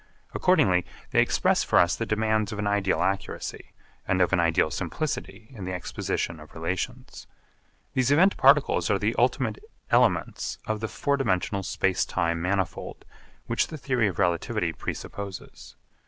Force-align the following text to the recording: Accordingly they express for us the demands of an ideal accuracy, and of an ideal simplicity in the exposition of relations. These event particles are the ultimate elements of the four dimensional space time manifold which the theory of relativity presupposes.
Accordingly 0.33 0.83
they 1.11 1.21
express 1.21 1.63
for 1.63 1.77
us 1.77 1.95
the 1.95 2.07
demands 2.07 2.51
of 2.51 2.57
an 2.57 2.65
ideal 2.65 3.03
accuracy, 3.03 3.71
and 4.07 4.19
of 4.19 4.33
an 4.33 4.39
ideal 4.39 4.71
simplicity 4.71 5.49
in 5.51 5.63
the 5.65 5.73
exposition 5.73 6.39
of 6.39 6.55
relations. 6.55 7.27
These 7.93 8.09
event 8.09 8.35
particles 8.35 8.89
are 8.89 8.97
the 8.97 9.13
ultimate 9.19 9.59
elements 9.91 10.57
of 10.65 10.79
the 10.79 10.87
four 10.87 11.17
dimensional 11.17 11.61
space 11.61 12.03
time 12.03 12.41
manifold 12.41 13.05
which 13.45 13.67
the 13.67 13.77
theory 13.77 14.07
of 14.07 14.17
relativity 14.17 14.73
presupposes. 14.73 15.75